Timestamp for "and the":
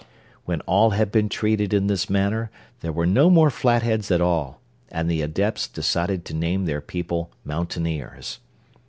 4.89-5.21